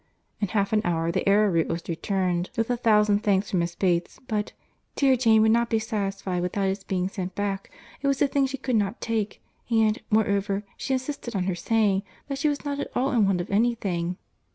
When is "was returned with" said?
1.67-2.71